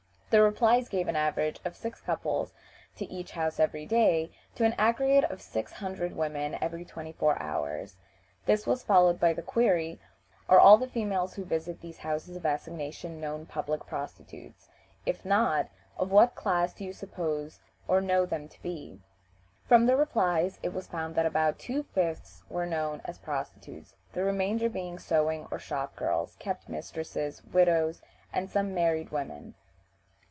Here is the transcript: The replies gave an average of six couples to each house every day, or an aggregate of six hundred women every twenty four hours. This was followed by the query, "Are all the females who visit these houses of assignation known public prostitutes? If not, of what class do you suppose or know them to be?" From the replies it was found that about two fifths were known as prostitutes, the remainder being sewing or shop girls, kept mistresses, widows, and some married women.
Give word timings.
The 0.33 0.41
replies 0.41 0.87
gave 0.87 1.09
an 1.09 1.17
average 1.17 1.59
of 1.65 1.75
six 1.75 1.99
couples 1.99 2.53
to 2.95 3.03
each 3.11 3.31
house 3.33 3.59
every 3.59 3.85
day, 3.85 4.31
or 4.57 4.65
an 4.65 4.71
aggregate 4.77 5.29
of 5.29 5.41
six 5.41 5.73
hundred 5.73 6.15
women 6.15 6.57
every 6.61 6.85
twenty 6.85 7.11
four 7.11 7.37
hours. 7.43 7.97
This 8.45 8.65
was 8.65 8.81
followed 8.81 9.19
by 9.19 9.33
the 9.33 9.41
query, 9.41 9.99
"Are 10.47 10.57
all 10.57 10.77
the 10.77 10.87
females 10.87 11.33
who 11.33 11.43
visit 11.43 11.81
these 11.81 11.97
houses 11.97 12.37
of 12.37 12.45
assignation 12.45 13.19
known 13.19 13.45
public 13.45 13.85
prostitutes? 13.85 14.69
If 15.05 15.25
not, 15.25 15.67
of 15.97 16.11
what 16.11 16.33
class 16.33 16.73
do 16.73 16.85
you 16.85 16.93
suppose 16.93 17.59
or 17.85 17.99
know 17.99 18.25
them 18.25 18.47
to 18.47 18.61
be?" 18.63 19.01
From 19.67 19.85
the 19.85 19.97
replies 19.97 20.59
it 20.63 20.73
was 20.73 20.87
found 20.87 21.15
that 21.15 21.25
about 21.25 21.59
two 21.59 21.83
fifths 21.83 22.43
were 22.49 22.65
known 22.65 23.01
as 23.03 23.17
prostitutes, 23.19 23.95
the 24.13 24.23
remainder 24.23 24.69
being 24.69 24.97
sewing 24.97 25.45
or 25.51 25.59
shop 25.59 25.97
girls, 25.97 26.37
kept 26.39 26.69
mistresses, 26.69 27.43
widows, 27.51 28.01
and 28.31 28.49
some 28.49 28.73
married 28.73 29.11
women. 29.11 29.55